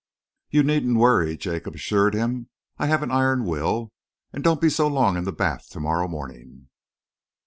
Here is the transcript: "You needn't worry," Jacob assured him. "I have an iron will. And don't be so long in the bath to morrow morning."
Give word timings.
"You 0.49 0.63
needn't 0.63 0.97
worry," 0.97 1.37
Jacob 1.37 1.75
assured 1.75 2.15
him. 2.15 2.49
"I 2.79 2.87
have 2.87 3.03
an 3.03 3.11
iron 3.11 3.45
will. 3.45 3.91
And 4.33 4.43
don't 4.43 4.59
be 4.59 4.67
so 4.71 4.87
long 4.87 5.15
in 5.15 5.25
the 5.25 5.31
bath 5.31 5.67
to 5.73 5.79
morrow 5.79 6.07
morning." 6.07 6.69